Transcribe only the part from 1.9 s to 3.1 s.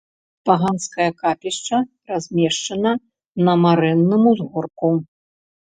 размешчана